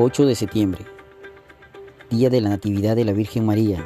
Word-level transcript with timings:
8 0.00 0.26
de 0.26 0.36
septiembre, 0.36 0.84
Día 2.08 2.30
de 2.30 2.40
la 2.40 2.50
Natividad 2.50 2.94
de 2.94 3.04
la 3.04 3.12
Virgen 3.12 3.44
María 3.44 3.84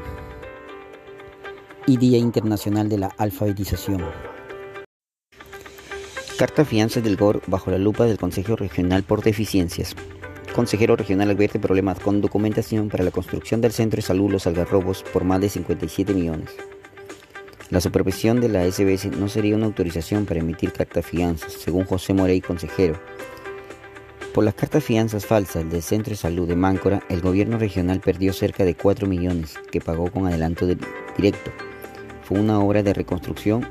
y 1.86 1.96
Día 1.96 2.18
Internacional 2.18 2.90
de 2.90 2.98
la 2.98 3.06
Alfabetización. 3.16 4.02
Carta 6.36 6.66
Fianzas 6.66 7.02
del 7.02 7.16
GOR 7.16 7.40
bajo 7.46 7.70
la 7.70 7.78
lupa 7.78 8.04
del 8.04 8.18
Consejo 8.18 8.56
Regional 8.56 9.04
por 9.04 9.22
Deficiencias. 9.22 9.96
Consejero 10.54 10.96
Regional 10.96 11.30
advierte 11.30 11.58
problemas 11.58 11.98
con 11.98 12.20
documentación 12.20 12.90
para 12.90 13.04
la 13.04 13.10
construcción 13.10 13.62
del 13.62 13.72
Centro 13.72 13.96
de 13.96 14.02
Salud 14.02 14.30
Los 14.30 14.46
Algarrobos 14.46 15.04
por 15.14 15.24
más 15.24 15.40
de 15.40 15.48
57 15.48 16.12
millones. 16.12 16.50
La 17.70 17.80
supervisión 17.80 18.38
de 18.42 18.50
la 18.50 18.70
SBS 18.70 19.06
no 19.16 19.28
sería 19.28 19.56
una 19.56 19.64
autorización 19.64 20.26
para 20.26 20.40
emitir 20.40 20.74
carta 20.74 21.00
fianzas, 21.00 21.54
según 21.54 21.86
José 21.86 22.12
Morey, 22.12 22.42
consejero 22.42 23.00
por 24.32 24.44
las 24.44 24.54
cartas 24.54 24.82
fianzas 24.82 25.26
falsas 25.26 25.68
del 25.70 25.82
Centro 25.82 26.10
de 26.10 26.16
Salud 26.16 26.48
de 26.48 26.56
Máncora, 26.56 27.02
el 27.10 27.20
gobierno 27.20 27.58
regional 27.58 28.00
perdió 28.00 28.32
cerca 28.32 28.64
de 28.64 28.74
4 28.74 29.06
millones 29.06 29.58
que 29.70 29.80
pagó 29.80 30.10
con 30.10 30.26
adelanto 30.26 30.66
directo. 30.66 31.50
Fue 32.24 32.40
una 32.40 32.58
obra 32.60 32.82
de 32.82 32.94
reconstrucción 32.94 33.68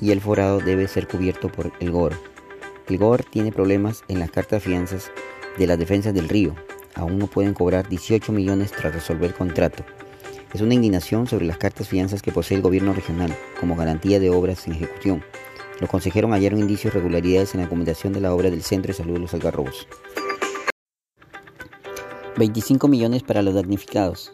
y 0.00 0.10
el 0.10 0.20
forado 0.20 0.58
debe 0.58 0.88
ser 0.88 1.06
cubierto 1.06 1.50
por 1.52 1.72
el 1.78 1.92
GOR. 1.92 2.14
El 2.88 2.98
GOR 2.98 3.22
tiene 3.22 3.52
problemas 3.52 4.02
en 4.08 4.18
las 4.18 4.30
cartas 4.32 4.64
fianzas 4.64 5.12
de 5.56 5.66
las 5.68 5.78
defensas 5.78 6.12
del 6.12 6.28
río. 6.28 6.56
Aún 6.96 7.18
no 7.18 7.28
pueden 7.28 7.54
cobrar 7.54 7.88
18 7.88 8.32
millones 8.32 8.72
tras 8.72 8.94
resolver 8.94 9.30
el 9.30 9.36
contrato. 9.36 9.84
Es 10.52 10.60
una 10.60 10.74
indignación 10.74 11.28
sobre 11.28 11.46
las 11.46 11.58
cartas 11.58 11.88
fianzas 11.88 12.22
que 12.22 12.32
posee 12.32 12.56
el 12.56 12.62
gobierno 12.62 12.92
regional 12.92 13.34
como 13.60 13.76
garantía 13.76 14.18
de 14.18 14.30
obras 14.30 14.66
en 14.66 14.74
ejecución. 14.74 15.22
Los 15.82 15.90
consejeros 15.90 16.30
hallaron 16.30 16.60
indicios 16.60 16.94
de 16.94 17.00
irregularidades 17.00 17.54
en 17.54 17.58
la 17.58 17.66
documentación 17.66 18.12
de 18.12 18.20
la 18.20 18.32
obra 18.32 18.50
del 18.50 18.62
Centro 18.62 18.92
de 18.92 18.96
Salud 18.96 19.14
de 19.14 19.18
los 19.18 19.34
Algarrobos. 19.34 19.88
25 22.36 22.86
millones 22.86 23.24
para 23.24 23.42
los 23.42 23.52
damnificados. 23.52 24.32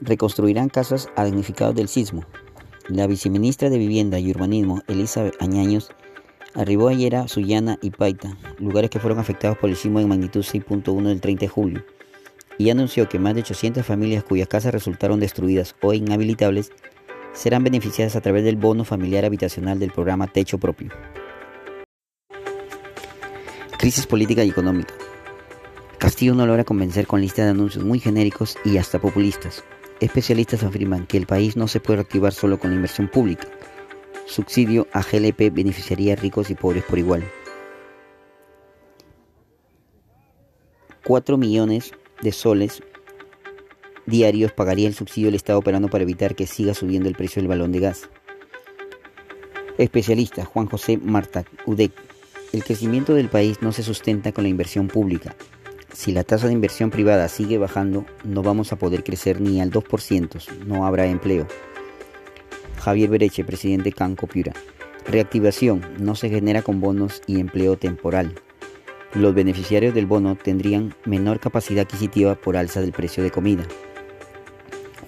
Reconstruirán 0.00 0.70
casas 0.70 1.10
a 1.14 1.24
damnificados 1.24 1.74
del 1.74 1.88
sismo. 1.88 2.24
La 2.88 3.06
viceministra 3.06 3.68
de 3.68 3.76
Vivienda 3.76 4.18
y 4.18 4.30
Urbanismo, 4.30 4.80
Elizabeth 4.88 5.36
Añaños, 5.42 5.90
arribó 6.54 6.88
ayer 6.88 7.16
a 7.16 7.28
Sullana 7.28 7.78
y 7.82 7.90
Paita, 7.90 8.34
lugares 8.58 8.88
que 8.88 8.98
fueron 8.98 9.18
afectados 9.18 9.58
por 9.58 9.68
el 9.68 9.76
sismo 9.76 9.98
de 9.98 10.06
magnitud 10.06 10.40
6.1 10.40 11.02
del 11.02 11.20
30 11.20 11.40
de 11.42 11.48
julio, 11.48 11.84
y 12.56 12.70
anunció 12.70 13.10
que 13.10 13.18
más 13.18 13.34
de 13.34 13.42
800 13.42 13.84
familias 13.84 14.24
cuyas 14.24 14.48
casas 14.48 14.72
resultaron 14.72 15.20
destruidas 15.20 15.76
o 15.82 15.92
inhabilitables 15.92 16.72
serán 17.32 17.64
beneficiadas 17.64 18.16
a 18.16 18.20
través 18.20 18.44
del 18.44 18.56
bono 18.56 18.84
familiar 18.84 19.24
habitacional 19.24 19.78
del 19.78 19.90
programa 19.90 20.26
Techo 20.26 20.58
Propio. 20.58 20.90
Crisis 23.78 24.06
política 24.06 24.44
y 24.44 24.50
económica. 24.50 24.94
Castillo 25.98 26.34
no 26.34 26.46
logra 26.46 26.64
convencer 26.64 27.06
con 27.06 27.20
lista 27.20 27.44
de 27.44 27.50
anuncios 27.50 27.84
muy 27.84 27.98
genéricos 27.98 28.56
y 28.64 28.76
hasta 28.76 29.00
populistas. 29.00 29.64
Especialistas 30.00 30.62
afirman 30.62 31.06
que 31.06 31.16
el 31.16 31.26
país 31.26 31.56
no 31.56 31.68
se 31.68 31.80
puede 31.80 31.98
reactivar 31.98 32.32
solo 32.32 32.58
con 32.58 32.70
la 32.70 32.76
inversión 32.76 33.08
pública. 33.08 33.48
Subsidio 34.26 34.88
a 34.92 35.02
GLP 35.02 35.52
beneficiaría 35.52 36.14
a 36.14 36.16
ricos 36.16 36.50
y 36.50 36.54
pobres 36.54 36.84
por 36.84 36.98
igual. 36.98 37.24
4 41.04 41.36
millones 41.36 41.92
de 42.20 42.32
soles 42.32 42.82
diarios 44.06 44.52
pagaría 44.52 44.88
el 44.88 44.94
subsidio 44.94 45.28
del 45.28 45.36
Estado 45.36 45.58
operando 45.58 45.88
para 45.88 46.02
evitar 46.02 46.34
que 46.34 46.46
siga 46.46 46.74
subiendo 46.74 47.08
el 47.08 47.14
precio 47.14 47.40
del 47.40 47.48
balón 47.48 47.72
de 47.72 47.80
gas. 47.80 48.08
Especialista 49.78 50.44
Juan 50.44 50.66
José 50.66 50.98
Marta 50.98 51.44
UDEC. 51.66 51.92
El 52.52 52.64
crecimiento 52.64 53.14
del 53.14 53.28
país 53.28 53.62
no 53.62 53.72
se 53.72 53.82
sustenta 53.82 54.32
con 54.32 54.44
la 54.44 54.50
inversión 54.50 54.88
pública. 54.88 55.34
Si 55.92 56.12
la 56.12 56.24
tasa 56.24 56.46
de 56.46 56.52
inversión 56.52 56.90
privada 56.90 57.28
sigue 57.28 57.58
bajando, 57.58 58.04
no 58.24 58.42
vamos 58.42 58.72
a 58.72 58.76
poder 58.76 59.04
crecer 59.04 59.40
ni 59.40 59.60
al 59.60 59.70
2%, 59.70 60.66
no 60.66 60.86
habrá 60.86 61.06
empleo. 61.06 61.46
Javier 62.78 63.10
Bereche, 63.10 63.44
presidente 63.44 63.92
Canco 63.92 64.26
Piura. 64.26 64.52
Reactivación 65.06 65.82
no 65.98 66.14
se 66.14 66.28
genera 66.28 66.62
con 66.62 66.80
bonos 66.80 67.22
y 67.26 67.40
empleo 67.40 67.76
temporal. 67.76 68.34
Los 69.14 69.34
beneficiarios 69.34 69.94
del 69.94 70.06
bono 70.06 70.36
tendrían 70.36 70.94
menor 71.04 71.38
capacidad 71.38 71.84
adquisitiva 71.84 72.34
por 72.34 72.56
alza 72.56 72.80
del 72.80 72.92
precio 72.92 73.22
de 73.22 73.30
comida. 73.30 73.64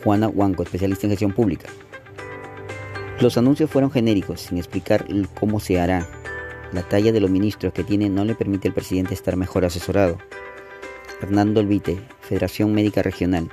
Juana 0.05 0.29
Huanco, 0.29 0.63
especialista 0.63 1.07
en 1.07 1.13
gestión 1.13 1.33
pública. 1.33 1.69
Los 3.21 3.39
anuncios 3.39 3.71
fueron 3.71 3.91
genéricos, 3.91 4.43
sin 4.43 4.59
explicar 4.59 5.07
cómo 5.41 5.61
se 5.61 5.81
hará. 5.81 6.07
La 6.73 6.83
talla 6.83 7.11
de 7.11 7.21
los 7.21 7.31
ministros 7.31 7.73
que 7.73 7.85
tiene 7.85 8.11
no 8.11 8.25
le 8.25 8.35
permite 8.35 8.69
al 8.69 8.75
presidente 8.75 9.15
estar 9.15 9.37
mejor 9.37 9.65
asesorado. 9.65 10.19
Hernando 11.23 11.61
Olvite, 11.61 12.03
Federación 12.21 12.75
Médica 12.75 13.03
Regional. 13.03 13.51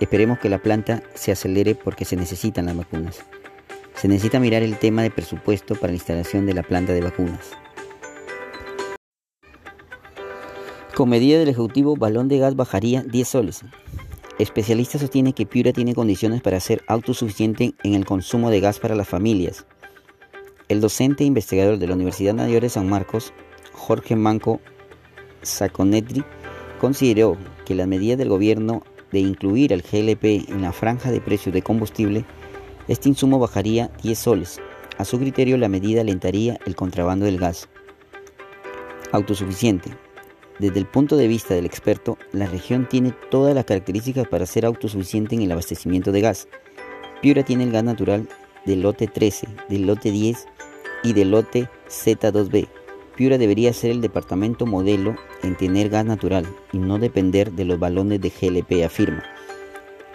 Esperemos 0.00 0.38
que 0.38 0.50
la 0.50 0.58
planta 0.58 1.02
se 1.14 1.32
acelere 1.32 1.74
porque 1.74 2.04
se 2.04 2.16
necesitan 2.16 2.66
las 2.66 2.76
vacunas. 2.76 3.20
Se 3.94 4.08
necesita 4.08 4.38
mirar 4.38 4.62
el 4.62 4.76
tema 4.76 5.02
de 5.02 5.10
presupuesto 5.10 5.76
para 5.76 5.92
la 5.92 5.96
instalación 5.96 6.44
de 6.44 6.54
la 6.54 6.62
planta 6.62 6.92
de 6.92 7.00
vacunas. 7.00 7.50
Con 10.94 11.08
medida 11.08 11.38
del 11.38 11.48
Ejecutivo, 11.48 11.96
balón 11.96 12.28
de 12.28 12.38
gas 12.38 12.56
bajaría 12.56 13.02
10 13.02 13.28
soles. 13.28 13.64
Especialistas 14.40 15.02
sostienen 15.02 15.34
que 15.34 15.44
Piura 15.44 15.74
tiene 15.74 15.94
condiciones 15.94 16.40
para 16.40 16.60
ser 16.60 16.82
autosuficiente 16.86 17.74
en 17.82 17.92
el 17.92 18.06
consumo 18.06 18.48
de 18.48 18.60
gas 18.60 18.78
para 18.78 18.94
las 18.94 19.06
familias. 19.06 19.66
El 20.68 20.80
docente 20.80 21.24
e 21.24 21.26
investigador 21.26 21.78
de 21.78 21.86
la 21.86 21.92
Universidad 21.92 22.32
Mayor 22.32 22.62
de 22.62 22.70
San 22.70 22.88
Marcos, 22.88 23.34
Jorge 23.74 24.16
Manco 24.16 24.58
Saconetri, 25.42 26.24
consideró 26.80 27.36
que 27.66 27.74
las 27.74 27.86
medidas 27.86 28.16
del 28.16 28.30
gobierno 28.30 28.82
de 29.12 29.18
incluir 29.18 29.74
al 29.74 29.82
GLP 29.82 30.48
en 30.48 30.62
la 30.62 30.72
franja 30.72 31.10
de 31.10 31.20
precios 31.20 31.52
de 31.52 31.60
combustible, 31.60 32.24
este 32.88 33.10
insumo 33.10 33.38
bajaría 33.38 33.90
10 34.02 34.18
soles. 34.18 34.58
A 34.96 35.04
su 35.04 35.18
criterio, 35.18 35.58
la 35.58 35.68
medida 35.68 36.00
alentaría 36.00 36.58
el 36.64 36.76
contrabando 36.76 37.26
del 37.26 37.36
gas. 37.36 37.68
Autosuficiente. 39.12 39.90
Desde 40.60 40.78
el 40.78 40.84
punto 40.84 41.16
de 41.16 41.26
vista 41.26 41.54
del 41.54 41.64
experto, 41.64 42.18
la 42.32 42.44
región 42.44 42.86
tiene 42.86 43.14
todas 43.30 43.54
las 43.54 43.64
características 43.64 44.28
para 44.28 44.44
ser 44.44 44.66
autosuficiente 44.66 45.34
en 45.34 45.40
el 45.40 45.52
abastecimiento 45.52 46.12
de 46.12 46.20
gas. 46.20 46.48
Piura 47.22 47.42
tiene 47.42 47.64
el 47.64 47.72
gas 47.72 47.82
natural 47.82 48.28
del 48.66 48.82
lote 48.82 49.06
13, 49.06 49.48
del 49.70 49.86
lote 49.86 50.10
10 50.10 50.46
y 51.02 51.14
del 51.14 51.30
lote 51.30 51.70
Z2B. 51.88 52.68
Piura 53.16 53.38
debería 53.38 53.72
ser 53.72 53.90
el 53.90 54.02
departamento 54.02 54.66
modelo 54.66 55.16
en 55.42 55.56
tener 55.56 55.88
gas 55.88 56.04
natural 56.04 56.44
y 56.74 56.78
no 56.78 56.98
depender 56.98 57.52
de 57.52 57.64
los 57.64 57.78
balones 57.78 58.20
de 58.20 58.28
GLP, 58.28 58.84
afirma. 58.84 59.24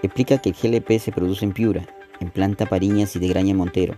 Explica 0.03 0.37
que 0.37 0.49
el 0.49 0.55
GLP 0.55 0.99
se 0.99 1.11
produce 1.11 1.43
en 1.43 1.53
Piura, 1.53 1.87
en 2.19 2.29
Planta 2.29 2.67
Pariñas 2.67 3.15
y 3.15 3.19
de 3.19 3.29
Graña 3.29 3.55
Montero. 3.55 3.95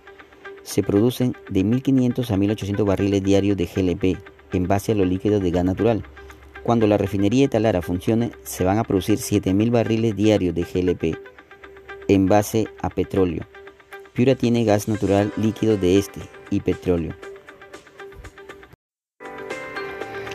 Se 0.64 0.82
producen 0.82 1.36
de 1.50 1.66
1.500 1.66 2.32
a 2.32 2.38
1.800 2.38 2.86
barriles 2.86 3.22
diarios 3.22 3.58
de 3.58 3.66
GLP 3.66 4.18
en 4.54 4.66
base 4.66 4.94
a 4.94 4.96
los 4.96 5.06
líquidos 5.06 5.42
de 5.42 5.52
gas 5.52 5.66
natural 5.66 6.06
cuando 6.68 6.86
la 6.86 6.98
refinería 6.98 7.44
de 7.44 7.48
Talara 7.48 7.82
funcione, 7.82 8.32
se 8.44 8.66
van 8.66 8.78
a 8.78 8.84
producir 8.84 9.20
7.000 9.20 9.72
barriles 9.72 10.18
diarios 10.18 10.54
de 10.54 10.64
GLP 10.64 11.18
en 12.10 12.26
base 12.26 12.68
a 12.82 12.90
petróleo. 12.90 13.48
Piura 14.12 14.36
tiene 14.36 14.66
gas 14.66 14.90
natural 14.90 15.32
líquido 15.38 15.78
de 15.78 15.98
este 15.98 16.20
y 16.50 16.60
petróleo. 16.60 17.16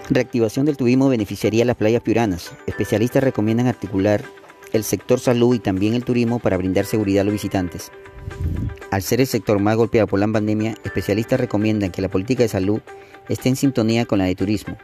Reactivación 0.09 0.65
del 0.65 0.79
turismo 0.79 1.11
beneficiaría 1.11 1.65
a 1.65 1.67
las 1.67 1.77
playas 1.77 2.01
piuranas. 2.01 2.51
Especialistas 2.67 3.23
recomiendan 3.23 3.67
articular 3.67 4.25
el 4.73 4.85
sector 4.85 5.21
salud 5.21 5.55
y 5.55 5.59
también 5.59 5.93
el 5.93 6.03
turismo 6.03 6.39
para 6.39 6.57
brindar 6.57 6.87
seguridad 6.87 7.21
a 7.21 7.25
los 7.25 7.35
visitantes. 7.35 7.93
Al 8.91 9.03
ser 9.03 9.21
el 9.21 9.27
sector 9.27 9.59
más 9.59 9.77
golpeado 9.77 10.07
por 10.07 10.19
la 10.19 10.29
pandemia, 10.29 10.77
especialistas 10.83 11.39
recomiendan 11.39 11.91
que 11.91 12.01
la 12.01 12.09
política 12.09 12.43
de 12.43 12.49
salud 12.49 12.81
esté 13.29 13.51
en 13.51 13.57
sintonía 13.57 14.07
con 14.07 14.19
la 14.19 14.25
de 14.25 14.35
turismo, 14.35 14.79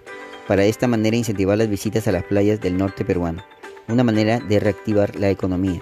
para 0.48 0.64
esta 0.64 0.88
manera 0.88 1.14
incentivar 1.14 1.58
las 1.58 1.68
visitas 1.68 2.08
a 2.08 2.12
las 2.12 2.24
playas 2.24 2.58
del 2.60 2.78
norte 2.78 3.04
peruano, 3.04 3.44
una 3.86 4.02
manera 4.02 4.40
de 4.40 4.58
reactivar 4.58 5.14
la 5.16 5.28
economía. 5.28 5.80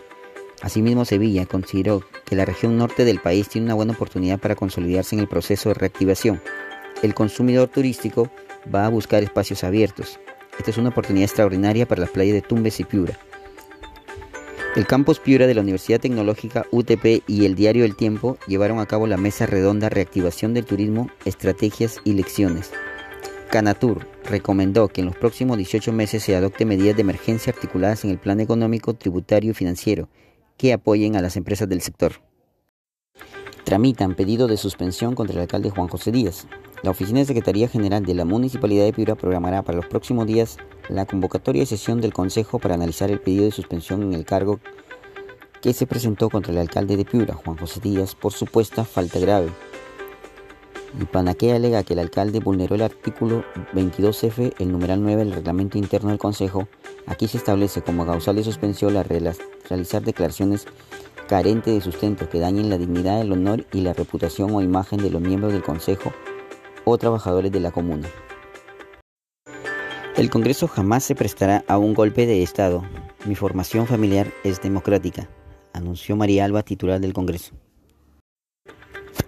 Asimismo, 0.61 1.05
Sevilla 1.05 1.47
consideró 1.47 2.03
que 2.25 2.35
la 2.35 2.45
región 2.45 2.77
norte 2.77 3.05
del 3.05 3.21
país 3.21 3.49
tiene 3.49 3.67
una 3.67 3.75
buena 3.75 3.93
oportunidad 3.93 4.41
para 4.41 4.57
consolidarse 4.57 5.15
en 5.15 5.21
el 5.21 5.29
proceso 5.29 5.69
de 5.69 5.75
reactivación. 5.75 6.43
El 7.03 7.15
consumidor 7.15 7.69
turístico 7.69 8.29
va 8.75 8.87
a 8.87 8.89
buscar 8.89 9.23
espacios 9.23 9.63
abiertos. 9.63 10.19
Esta 10.59 10.73
es 10.73 10.79
una 10.79 10.89
oportunidad 10.89 11.27
extraordinaria 11.27 11.87
para 11.87 12.01
las 12.01 12.11
playas 12.11 12.35
de 12.35 12.43
Tumbes 12.43 12.81
y 12.81 12.85
Piura. 12.85 13.17
El 14.75 14.87
campus 14.87 15.21
Piura 15.21 15.47
de 15.47 15.55
la 15.55 15.61
Universidad 15.61 16.01
Tecnológica 16.01 16.67
UTP 16.73 17.23
y 17.29 17.45
el 17.45 17.55
diario 17.55 17.85
El 17.85 17.95
Tiempo 17.95 18.37
llevaron 18.49 18.81
a 18.81 18.87
cabo 18.87 19.07
la 19.07 19.17
mesa 19.17 19.47
redonda 19.47 19.91
Reactivación 19.91 20.55
del 20.55 20.67
Turismo, 20.67 21.09
Estrategias 21.25 22.01
y 22.05 22.15
Lecciones. 22.15 22.73
Canatur 23.51 24.07
recomendó 24.25 24.89
que 24.89 25.01
en 25.01 25.07
los 25.07 25.17
próximos 25.17 25.57
18 25.57 25.93
meses 25.93 26.23
se 26.23 26.35
adopte 26.35 26.65
medidas 26.65 26.97
de 26.97 27.03
emergencia 27.03 27.53
articuladas 27.53 28.05
en 28.05 28.11
el 28.11 28.19
plan 28.19 28.41
económico, 28.41 28.95
tributario 28.95 29.53
y 29.53 29.55
financiero 29.55 30.09
que 30.57 30.73
apoyen 30.73 31.17
a 31.17 31.23
las 31.23 31.37
empresas 31.37 31.69
del 31.69 31.81
sector. 31.81 32.13
Tramitan 33.65 34.15
pedido 34.15 34.47
de 34.47 34.57
suspensión 34.57 35.15
contra 35.15 35.35
el 35.35 35.43
alcalde 35.43 35.71
Juan 35.71 35.89
José 35.89 36.13
Díaz. 36.13 36.47
La 36.83 36.91
Oficina 36.91 37.21
de 37.21 37.27
Secretaría 37.27 37.69
General 37.69 38.05
de 38.05 38.15
la 38.15 38.25
Municipalidad 38.25 38.85
de 38.85 38.93
Piura 38.93 39.17
programará 39.17 39.63
para 39.63 39.77
los 39.77 39.87
próximos 39.87 40.27
días 40.27 40.57
la 40.89 41.05
convocatoria 41.05 41.63
de 41.63 41.67
sesión 41.67 42.01
del 42.01 42.13
Consejo 42.13 42.59
para 42.59 42.75
analizar 42.75 43.11
el 43.11 43.21
pedido 43.21 43.45
de 43.45 43.51
suspensión 43.51 44.03
en 44.03 44.13
el 44.13 44.25
cargo 44.25 44.61
que 45.61 45.73
se 45.73 45.87
presentó 45.87 46.31
contra 46.31 46.53
el 46.53 46.59
alcalde 46.59 46.97
de 46.97 47.05
Piura, 47.05 47.35
Juan 47.35 47.57
José 47.57 47.81
Díaz, 47.81 48.15
por 48.15 48.33
supuesta 48.33 48.85
falta 48.85 49.19
grave. 49.19 49.51
Y 51.01 51.05
Panaque 51.05 51.53
alega 51.53 51.83
que 51.83 51.93
el 51.93 51.99
alcalde 51.99 52.41
vulneró 52.41 52.75
el 52.75 52.83
artículo 52.83 53.45
22F, 53.75 54.55
el 54.59 54.73
numeral 54.73 55.03
9 55.03 55.25
del 55.25 55.35
reglamento 55.35 55.79
interno 55.79 56.11
del 56.11 56.19
Consejo. 56.19 56.69
Aquí 57.07 57.29
se 57.29 57.39
establece 57.39 57.83
como 57.83 58.07
causal 58.07 58.37
de 58.37 58.45
suspensión 58.45 58.95
la 58.95 59.03
realizar 59.03 60.03
declaraciones 60.03 60.67
carentes 61.29 61.75
de 61.75 61.81
sustento 61.81 62.29
que 62.29 62.41
dañen 62.41 62.71
la 62.71 62.79
dignidad, 62.79 63.21
el 63.21 63.33
honor 63.33 63.67
y 63.73 63.81
la 63.81 63.93
reputación 63.93 64.55
o 64.55 64.63
imagen 64.63 65.03
de 65.03 65.11
los 65.11 65.21
miembros 65.21 65.53
del 65.53 65.63
Consejo 65.63 66.13
o 66.85 66.97
trabajadores 66.99 67.53
de 67.53 67.61
la 67.61 67.73
comuna. 67.73 68.09
El 70.17 70.31
Congreso 70.31 70.67
jamás 70.67 71.05
se 71.05 71.15
prestará 71.15 71.65
a 71.69 71.77
un 71.77 71.93
golpe 71.93 72.27
de 72.27 72.43
Estado. 72.43 72.83
Mi 73.27 73.35
formación 73.35 73.87
familiar 73.87 74.33
es 74.45 74.63
democrática, 74.63 75.29
anunció 75.75 76.17
María 76.17 76.45
Alba, 76.45 76.63
titular 76.63 77.01
del 77.01 77.13
Congreso. 77.13 77.55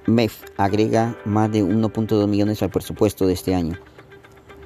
MEF 0.08 0.42
agrega 0.56 1.16
más 1.26 1.52
de 1.52 1.62
1.2 1.62 2.26
millones 2.26 2.62
al 2.62 2.70
presupuesto 2.70 3.26
de 3.26 3.34
este 3.34 3.54
año. 3.54 3.78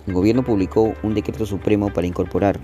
El 0.07 0.15
gobierno 0.15 0.45
publicó 0.45 0.95
un 1.03 1.15
decreto 1.15 1.47
supremo 1.47 1.93
para 1.93 2.07
incorporar 2.07 2.61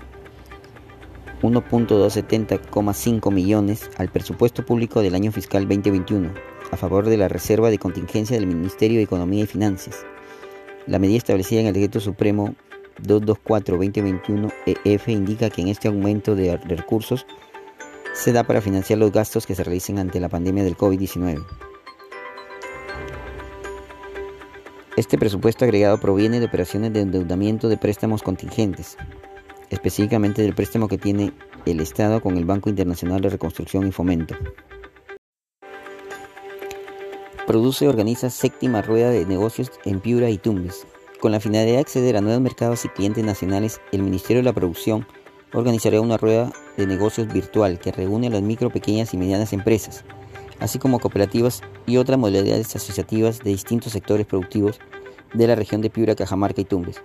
1.270,5 1.41 3.33
millones 3.33 3.89
al 3.97 4.09
presupuesto 4.09 4.65
público 4.65 5.01
del 5.01 5.15
año 5.15 5.31
fiscal 5.31 5.67
2021 5.67 6.29
a 6.71 6.77
favor 6.77 7.05
de 7.05 7.17
la 7.17 7.27
reserva 7.27 7.69
de 7.69 7.79
contingencia 7.79 8.37
del 8.37 8.47
Ministerio 8.47 8.99
de 8.99 9.03
Economía 9.03 9.43
y 9.43 9.47
Finanzas. 9.47 10.05
La 10.87 10.99
medida 10.99 11.17
establecida 11.17 11.59
en 11.61 11.67
el 11.67 11.73
decreto 11.73 11.99
supremo 11.99 12.55
224-2021-EF 13.03 15.07
e 15.07 15.11
indica 15.11 15.49
que 15.49 15.61
en 15.61 15.67
este 15.67 15.89
aumento 15.89 16.35
de 16.35 16.55
recursos 16.57 17.25
se 18.13 18.31
da 18.31 18.43
para 18.43 18.61
financiar 18.61 18.99
los 18.99 19.11
gastos 19.11 19.45
que 19.45 19.55
se 19.55 19.63
realicen 19.63 19.99
ante 19.99 20.19
la 20.19 20.29
pandemia 20.29 20.63
del 20.63 20.77
COVID-19. 20.77 21.68
Este 24.99 25.17
presupuesto 25.17 25.63
agregado 25.63 25.97
proviene 25.97 26.41
de 26.41 26.47
operaciones 26.47 26.91
de 26.91 26.99
endeudamiento 26.99 27.69
de 27.69 27.77
préstamos 27.77 28.21
contingentes, 28.21 28.97
específicamente 29.69 30.41
del 30.41 30.53
préstamo 30.53 30.89
que 30.89 30.97
tiene 30.97 31.31
el 31.65 31.79
Estado 31.79 32.19
con 32.19 32.35
el 32.35 32.43
Banco 32.43 32.69
Internacional 32.69 33.21
de 33.21 33.29
Reconstrucción 33.29 33.87
y 33.87 33.93
Fomento. 33.93 34.35
Produce 37.47 37.85
y 37.85 37.87
organiza 37.87 38.29
séptima 38.29 38.81
rueda 38.81 39.09
de 39.09 39.25
negocios 39.25 39.71
en 39.85 40.01
Piura 40.01 40.29
y 40.29 40.37
Tumbes. 40.37 40.85
Con 41.21 41.31
la 41.31 41.39
finalidad 41.39 41.75
de 41.75 41.79
acceder 41.79 42.17
a 42.17 42.21
nuevos 42.21 42.41
mercados 42.41 42.83
y 42.83 42.89
clientes 42.89 43.23
nacionales, 43.23 43.79
el 43.93 44.03
Ministerio 44.03 44.41
de 44.41 44.49
la 44.49 44.53
Producción 44.53 45.07
organizará 45.53 46.01
una 46.01 46.17
rueda 46.17 46.51
de 46.75 46.85
negocios 46.85 47.31
virtual 47.31 47.79
que 47.79 47.93
reúne 47.93 48.27
a 48.27 48.31
las 48.31 48.41
micro, 48.41 48.69
pequeñas 48.69 49.13
y 49.13 49.17
medianas 49.17 49.53
empresas 49.53 50.03
así 50.59 50.79
como 50.79 50.99
cooperativas 50.99 51.61
y 51.85 51.97
otras 51.97 52.19
modalidades 52.19 52.75
asociativas 52.75 53.39
de 53.39 53.51
distintos 53.51 53.93
sectores 53.93 54.25
productivos 54.25 54.79
de 55.33 55.47
la 55.47 55.55
región 55.55 55.81
de 55.81 55.89
Piura, 55.89 56.15
Cajamarca 56.15 56.61
y 56.61 56.65
Tumbes. 56.65 57.01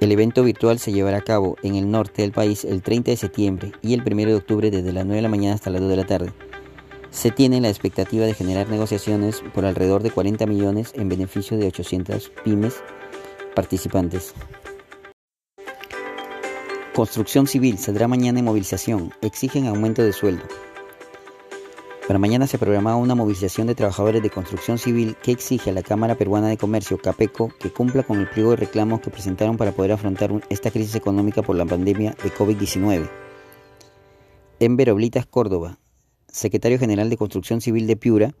El 0.00 0.10
evento 0.10 0.42
virtual 0.42 0.78
se 0.78 0.92
llevará 0.92 1.18
a 1.18 1.22
cabo 1.22 1.56
en 1.62 1.76
el 1.76 1.90
norte 1.90 2.22
del 2.22 2.32
país 2.32 2.64
el 2.64 2.82
30 2.82 3.12
de 3.12 3.16
septiembre 3.16 3.72
y 3.82 3.94
el 3.94 4.02
1 4.02 4.26
de 4.26 4.34
octubre 4.34 4.70
desde 4.70 4.92
las 4.92 5.04
9 5.04 5.16
de 5.16 5.22
la 5.22 5.28
mañana 5.28 5.54
hasta 5.54 5.70
las 5.70 5.80
2 5.80 5.90
de 5.90 5.96
la 5.96 6.06
tarde. 6.06 6.32
Se 7.10 7.30
tiene 7.30 7.60
la 7.60 7.68
expectativa 7.68 8.26
de 8.26 8.34
generar 8.34 8.68
negociaciones 8.68 9.42
por 9.54 9.64
alrededor 9.64 10.02
de 10.02 10.10
40 10.10 10.46
millones 10.46 10.92
en 10.96 11.08
beneficio 11.08 11.56
de 11.56 11.68
800 11.68 12.32
pymes 12.42 12.82
participantes. 13.54 14.34
Construcción 16.94 17.46
civil 17.46 17.78
saldrá 17.78 18.08
mañana 18.08 18.40
en 18.40 18.44
movilización. 18.44 19.12
Exigen 19.22 19.66
aumento 19.66 20.02
de 20.02 20.12
sueldo. 20.12 20.44
Para 22.12 22.20
mañana 22.20 22.46
se 22.46 22.58
programaba 22.58 22.98
una 22.98 23.14
movilización 23.14 23.66
de 23.66 23.74
trabajadores 23.74 24.22
de 24.22 24.28
construcción 24.28 24.76
civil 24.76 25.16
que 25.22 25.32
exige 25.32 25.70
a 25.70 25.72
la 25.72 25.82
Cámara 25.82 26.14
Peruana 26.14 26.48
de 26.48 26.58
Comercio, 26.58 26.98
CAPECO, 26.98 27.54
que 27.58 27.72
cumpla 27.72 28.02
con 28.02 28.20
el 28.20 28.28
pliego 28.28 28.50
de 28.50 28.56
reclamos 28.56 29.00
que 29.00 29.08
presentaron 29.08 29.56
para 29.56 29.72
poder 29.72 29.92
afrontar 29.92 30.30
esta 30.50 30.70
crisis 30.70 30.94
económica 30.94 31.40
por 31.40 31.56
la 31.56 31.64
pandemia 31.64 32.14
de 32.22 32.30
COVID-19. 32.30 33.08
Enver 34.60 34.90
Oblitas 34.90 35.24
Córdoba, 35.24 35.78
secretario 36.28 36.78
general 36.78 37.08
de 37.08 37.16
Construcción 37.16 37.62
Civil 37.62 37.86
de 37.86 37.96
Piura, 37.96 38.34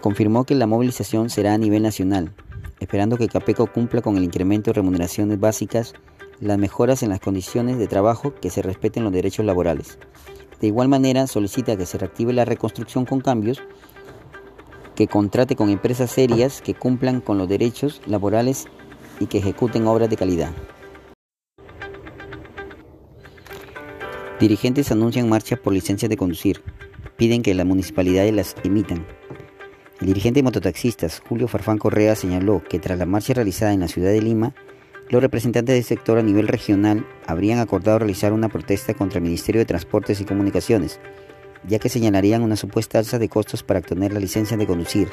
confirmó 0.00 0.42
que 0.42 0.56
la 0.56 0.66
movilización 0.66 1.30
será 1.30 1.54
a 1.54 1.58
nivel 1.58 1.84
nacional, 1.84 2.34
esperando 2.80 3.16
que 3.16 3.28
CAPECO 3.28 3.68
cumpla 3.68 4.02
con 4.02 4.16
el 4.16 4.24
incremento 4.24 4.70
de 4.70 4.74
remuneraciones 4.74 5.38
básicas, 5.38 5.94
las 6.40 6.58
mejoras 6.58 7.04
en 7.04 7.10
las 7.10 7.20
condiciones 7.20 7.78
de 7.78 7.86
trabajo, 7.86 8.34
que 8.34 8.50
se 8.50 8.60
respeten 8.60 9.04
los 9.04 9.12
derechos 9.12 9.46
laborales. 9.46 10.00
De 10.62 10.68
igual 10.68 10.88
manera, 10.88 11.26
solicita 11.26 11.76
que 11.76 11.86
se 11.86 11.98
reactive 11.98 12.32
la 12.32 12.44
reconstrucción 12.44 13.04
con 13.04 13.20
cambios, 13.20 13.60
que 14.94 15.08
contrate 15.08 15.56
con 15.56 15.70
empresas 15.70 16.12
serias 16.12 16.62
que 16.62 16.72
cumplan 16.72 17.20
con 17.20 17.36
los 17.36 17.48
derechos 17.48 18.00
laborales 18.06 18.66
y 19.18 19.26
que 19.26 19.38
ejecuten 19.38 19.88
obras 19.88 20.08
de 20.08 20.16
calidad. 20.16 20.52
Dirigentes 24.38 24.92
anuncian 24.92 25.28
marcha 25.28 25.56
por 25.56 25.72
licencias 25.72 26.08
de 26.08 26.16
conducir. 26.16 26.62
Piden 27.16 27.42
que 27.42 27.54
las 27.54 27.66
municipalidades 27.66 28.32
las 28.32 28.54
emitan. 28.62 29.04
El 30.00 30.06
dirigente 30.06 30.38
de 30.38 30.44
mototaxistas, 30.44 31.22
Julio 31.28 31.48
Farfán 31.48 31.78
Correa, 31.78 32.14
señaló 32.14 32.62
que 32.62 32.78
tras 32.78 32.98
la 32.98 33.06
marcha 33.06 33.34
realizada 33.34 33.72
en 33.72 33.80
la 33.80 33.88
ciudad 33.88 34.10
de 34.10 34.22
Lima, 34.22 34.54
los 35.08 35.22
representantes 35.22 35.74
del 35.74 35.84
sector 35.84 36.18
a 36.18 36.22
nivel 36.22 36.48
regional 36.48 37.06
habrían 37.26 37.58
acordado 37.58 37.98
realizar 37.98 38.32
una 38.32 38.48
protesta 38.48 38.94
contra 38.94 39.18
el 39.18 39.24
Ministerio 39.24 39.60
de 39.60 39.66
Transportes 39.66 40.20
y 40.20 40.24
Comunicaciones, 40.24 41.00
ya 41.66 41.78
que 41.78 41.88
señalarían 41.88 42.42
una 42.42 42.56
supuesta 42.56 42.98
alza 42.98 43.18
de 43.18 43.28
costos 43.28 43.62
para 43.62 43.80
obtener 43.80 44.12
la 44.12 44.20
licencia 44.20 44.56
de 44.56 44.66
conducir. 44.66 45.08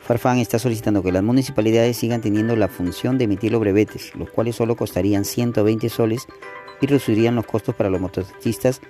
Farfán 0.00 0.38
está 0.38 0.58
solicitando 0.58 1.02
que 1.02 1.12
las 1.12 1.22
municipalidades 1.22 1.96
sigan 1.96 2.20
teniendo 2.20 2.54
la 2.54 2.68
función 2.68 3.18
de 3.18 3.24
emitir 3.24 3.52
los 3.52 3.60
brevetes, 3.60 4.14
los 4.14 4.30
cuales 4.30 4.56
solo 4.56 4.76
costarían 4.76 5.24
120 5.24 5.88
soles 5.88 6.26
y 6.80 6.86
reducirían 6.86 7.34
los 7.34 7.46
costos 7.46 7.74
para 7.74 7.90
los 7.90 8.00
motociclistas, 8.00 8.80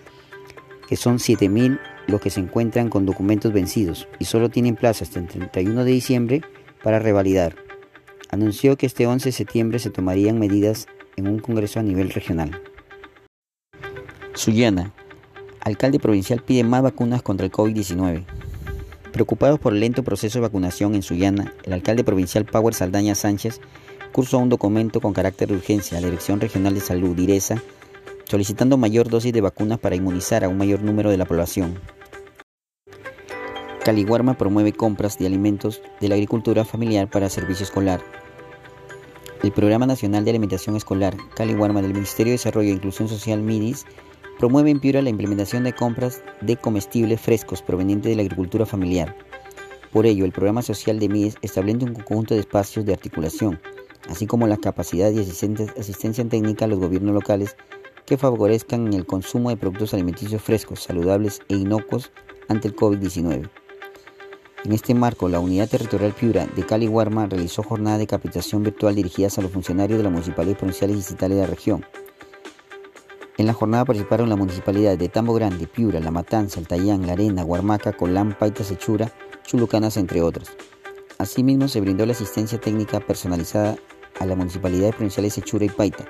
que 0.88 0.96
son 0.96 1.18
7.000 1.18 1.80
los 2.06 2.20
que 2.20 2.30
se 2.30 2.40
encuentran 2.40 2.88
con 2.88 3.06
documentos 3.06 3.52
vencidos 3.52 4.08
y 4.18 4.26
solo 4.26 4.48
tienen 4.48 4.76
plazo 4.76 5.04
hasta 5.04 5.18
el 5.18 5.26
31 5.26 5.84
de 5.84 5.90
diciembre 5.90 6.42
para 6.82 6.98
revalidar 6.98 7.65
anunció 8.31 8.76
que 8.76 8.87
este 8.87 9.06
11 9.06 9.28
de 9.28 9.32
septiembre 9.32 9.78
se 9.78 9.90
tomarían 9.90 10.38
medidas 10.38 10.87
en 11.17 11.28
un 11.28 11.38
congreso 11.38 11.81
a 11.81 11.82
nivel 11.82 12.11
regional. 12.11 12.61
Sullana, 14.35 14.92
alcalde 15.61 15.99
provincial 15.99 16.42
pide 16.42 16.62
más 16.62 16.83
vacunas 16.83 17.23
contra 17.23 17.47
el 17.47 17.52
COVID-19. 17.52 18.25
Preocupados 19.12 19.59
por 19.59 19.73
el 19.73 19.80
lento 19.80 20.02
proceso 20.02 20.38
de 20.38 20.42
vacunación 20.42 20.95
en 20.95 21.02
Sullana, 21.02 21.54
el 21.64 21.73
alcalde 21.73 22.04
provincial 22.04 22.45
Power 22.45 22.75
Saldaña 22.75 23.14
Sánchez 23.14 23.61
cursó 24.12 24.38
un 24.38 24.49
documento 24.49 25.00
con 25.00 25.12
carácter 25.12 25.49
de 25.49 25.54
urgencia 25.54 25.97
a 25.97 26.00
la 26.00 26.09
Dirección 26.09 26.40
Regional 26.40 26.75
de 26.75 26.80
Salud, 26.80 27.16
DIRESA, 27.16 27.62
solicitando 28.25 28.76
mayor 28.76 29.09
dosis 29.09 29.33
de 29.33 29.40
vacunas 29.40 29.78
para 29.78 29.97
inmunizar 29.97 30.45
a 30.45 30.49
un 30.49 30.59
mayor 30.59 30.83
número 30.83 31.11
de 31.11 31.16
la 31.16 31.25
población. 31.25 31.78
Caliguarma 33.87 34.37
promueve 34.37 34.73
compras 34.73 35.16
de 35.16 35.28
alimentos 35.28 35.81
de 36.00 36.09
la 36.09 36.16
agricultura 36.16 36.64
familiar 36.64 37.09
para 37.09 37.31
servicio 37.31 37.62
escolar. 37.62 38.02
El 39.45 39.52
Programa 39.52 39.87
Nacional 39.87 40.25
de 40.25 40.31
Alimentación 40.31 40.75
Escolar, 40.75 41.16
Caliguarma 41.37 41.83
del 41.83 41.93
Ministerio 41.93 42.33
de 42.33 42.38
Desarrollo 42.38 42.71
e 42.71 42.73
Inclusión 42.73 43.09
Social 43.09 43.43
MIDIS, 43.43 43.87
promueve 44.40 44.73
en 44.73 44.81
Piura 44.81 45.02
la 45.02 45.11
implementación 45.11 45.62
de 45.62 45.73
compras 45.73 46.21
de 46.40 46.57
comestibles 46.57 47.21
frescos 47.21 47.62
provenientes 47.62 48.11
de 48.11 48.16
la 48.16 48.23
agricultura 48.23 48.66
familiar. 48.66 49.16
Por 49.93 50.05
ello, 50.05 50.25
el 50.25 50.33
programa 50.33 50.62
social 50.62 50.99
de 50.99 51.09
MIDIS 51.09 51.37
establece 51.43 51.85
un 51.85 51.95
conjunto 51.95 52.35
de 52.35 52.40
espacios 52.40 52.85
de 52.87 52.93
articulación, 52.93 53.61
así 54.09 54.26
como 54.26 54.49
la 54.49 54.57
capacidad 54.57 55.12
y 55.12 55.21
asistencia 55.21 56.28
técnica 56.28 56.64
a 56.64 56.69
los 56.69 56.81
gobiernos 56.81 57.14
locales 57.14 57.57
que 58.05 58.19
favorezcan 58.19 58.93
el 58.95 59.07
consumo 59.07 59.50
de 59.50 59.57
productos 59.57 59.95
alimenticios 59.95 60.43
frescos, 60.43 60.83
saludables 60.83 61.40
e 61.49 61.55
inocuos 61.55 62.11
ante 62.49 62.66
el 62.66 62.75
COVID-19. 62.75 63.49
En 64.66 64.73
este 64.73 64.94
marco, 64.94 65.28
la 65.28 65.38
Unidad 65.38 65.68
Territorial 65.68 66.12
Piura 66.12 66.44
de 66.44 66.66
Cali 66.66 66.88
Guarma 66.88 67.26
realizó 67.26 67.62
jornadas 67.62 68.00
de 68.00 68.08
capacitación 68.08 68.64
virtual 68.64 68.96
dirigidas 68.96 69.38
a 69.38 69.42
los 69.42 69.52
funcionarios 69.52 69.96
de 69.96 70.02
las 70.02 70.11
municipalidades 70.11 70.58
provinciales 70.58 70.94
y 70.94 70.99
distritales 70.99 71.37
de 71.37 71.42
la 71.44 71.49
región. 71.49 71.87
En 73.38 73.46
la 73.46 73.52
jornada 73.52 73.85
participaron 73.85 74.28
las 74.28 74.37
municipalidades 74.37 74.99
de 74.99 75.08
Tambo 75.08 75.35
Grande, 75.35 75.68
Piura, 75.68 76.00
La 76.00 76.11
Matanza, 76.11 76.58
Altayán, 76.58 77.06
La 77.06 77.12
Arena, 77.12 77.44
Guarmaca, 77.44 77.92
Colán, 77.92 78.37
Paita, 78.37 78.64
Sechura, 78.64 79.12
Chulucanas, 79.44 79.96
entre 79.99 80.20
otras. 80.20 80.49
Asimismo, 81.18 81.68
se 81.68 81.80
brindó 81.80 82.04
la 82.04 82.14
asistencia 82.14 82.61
técnica 82.61 82.99
personalizada 82.99 83.76
a 84.18 84.26
las 84.26 84.37
municipalidades 84.37 84.96
provinciales 84.96 85.35
Sechura 85.35 85.64
y 85.64 85.68
Paita, 85.68 86.06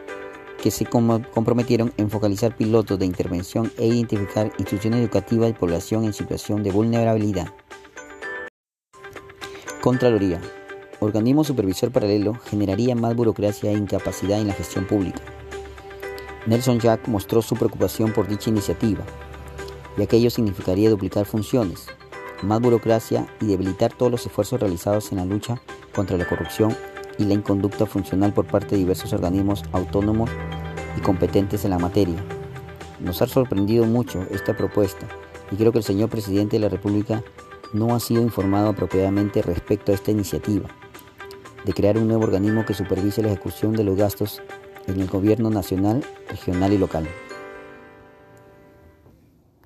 que 0.63 0.71
se 0.71 0.87
comprometieron 0.87 1.93
en 1.99 2.09
focalizar 2.09 2.57
pilotos 2.57 2.99
de 2.99 3.05
intervención 3.05 3.71
e 3.77 3.87
identificar 3.87 4.47
instituciones 4.57 5.01
educativas 5.01 5.49
de 5.49 5.59
población 5.59 6.05
en 6.05 6.15
situación 6.15 6.63
de 6.63 6.73
vulnerabilidad. 6.73 7.53
Contraloría. 9.87 10.41
Organismo 10.99 11.45
supervisor 11.45 11.93
paralelo 11.93 12.35
generaría 12.51 12.97
más 12.97 13.15
burocracia 13.15 13.71
e 13.71 13.75
incapacidad 13.75 14.41
en 14.41 14.49
la 14.49 14.53
gestión 14.53 14.85
pública. 14.85 15.23
Nelson 16.45 16.81
Jack 16.81 17.07
mostró 17.07 17.41
su 17.41 17.55
preocupación 17.55 18.13
por 18.13 18.27
dicha 18.27 18.51
iniciativa, 18.51 19.05
ya 19.97 20.07
que 20.07 20.17
ello 20.17 20.29
significaría 20.29 20.91
duplicar 20.91 21.25
funciones, 21.25 21.87
más 22.43 22.61
burocracia 22.61 23.29
y 23.41 23.47
debilitar 23.47 23.93
todos 23.93 24.11
los 24.11 24.27
esfuerzos 24.27 24.59
realizados 24.59 25.13
en 25.13 25.19
la 25.19 25.25
lucha 25.25 25.63
contra 25.95 26.17
la 26.17 26.27
corrupción 26.27 26.77
y 27.17 27.25
la 27.25 27.35
inconducta 27.35 27.87
funcional 27.87 28.35
por 28.35 28.49
parte 28.49 28.71
de 28.75 28.79
diversos 28.79 29.13
organismos 29.13 29.63
autónomos 29.71 30.29
y 30.99 31.01
competentes 31.01 31.65
en 31.65 31.71
la 31.71 31.79
materia. 31.79 32.25
Nos 32.99 33.23
ha 33.23 33.29
sorprendido 33.29 33.85
mucho 33.85 34.27
esta 34.33 34.57
propuesta 34.57 35.07
y 35.53 35.55
creo 35.55 35.71
que 35.71 35.79
el 35.79 35.85
señor 35.85 36.09
presidente 36.09 36.57
de 36.57 36.63
la 36.63 36.71
República 36.71 37.23
no 37.73 37.95
ha 37.95 38.01
sido 38.01 38.23
informado 38.23 38.69
apropiadamente 38.69 39.43
respecto 39.43 39.93
a 39.93 39.95
esta 39.95 40.11
iniciativa 40.11 40.69
de 41.65 41.73
crear 41.73 41.99
un 41.99 42.07
nuevo 42.07 42.25
organismo 42.25 42.65
que 42.65 42.75
supervise 42.75 43.23
la 43.23 43.29
ejecución 43.29 43.73
de 43.73 43.85
los 43.85 43.97
gastos 43.97 44.41
en 44.87 45.01
el 45.01 45.09
gobierno 45.09 45.51
nacional, 45.51 46.05
regional 46.29 46.73
y 46.73 46.79
local. 46.79 47.09